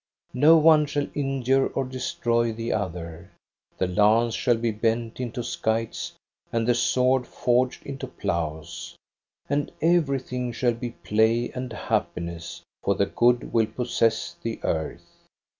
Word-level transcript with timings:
No 0.33 0.57
one 0.57 0.87
shall 0.87 1.05
injure 1.13 1.67
or 1.67 1.85
destroy 1.85 2.51
the 2.51 2.73
other; 2.73 3.29
the 3.77 3.85
lance 3.85 4.33
shall 4.33 4.57
be 4.57 4.71
bent 4.71 5.19
into 5.19 5.43
scythes, 5.43 6.13
and 6.51 6.67
the 6.67 6.73
sword 6.73 7.27
forged 7.27 7.85
into 7.85 8.07
ploughs. 8.07 8.95
And 9.47 9.71
everything 9.79 10.53
shall 10.53 10.73
be 10.73 10.89
play 11.03 11.51
and 11.51 11.71
happiness, 11.71 12.63
for 12.83 12.95
the 12.95 13.05
good 13.05 13.53
will 13.53 13.67
possess 13.67 14.35
the 14.41 14.59
earth. 14.63 15.05